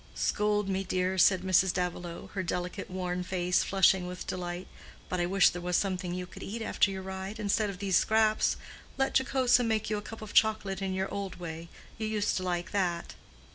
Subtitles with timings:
[0.15, 1.71] "Scold me, dear," said Mrs.
[1.73, 4.65] Davilow, her delicate worn face flushing with delight.
[5.09, 8.57] "But I wish there was something you could eat after your ride—instead of these scraps.
[8.97, 11.69] Let Jocosa make you a cup of chocolate in your old way.
[11.99, 13.13] You used to like that."